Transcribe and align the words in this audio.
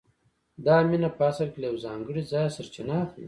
دا 0.65 0.75
مینه 0.89 1.09
په 1.17 1.23
اصل 1.31 1.47
کې 1.53 1.59
له 1.61 1.67
یو 1.71 1.81
ځانګړي 1.85 2.21
ځایه 2.31 2.53
سرچینه 2.55 2.93
اخلي 3.03 3.19